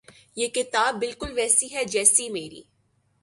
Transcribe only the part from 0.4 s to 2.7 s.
کتاب بالکل ویسی ہے جیسی میری